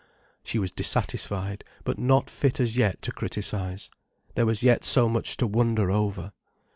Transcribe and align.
She 0.43 0.57
was 0.57 0.71
dissatisfied, 0.71 1.63
but 1.83 1.99
not 1.99 2.27
fit 2.27 2.59
as 2.59 2.75
yet 2.75 3.03
to 3.03 3.11
criticize. 3.11 3.91
There 4.33 4.47
was 4.47 4.63
yet 4.63 4.83
so 4.83 5.07
much 5.07 5.37
to 5.37 5.45
wonder 5.45 5.91
over. 5.91 6.31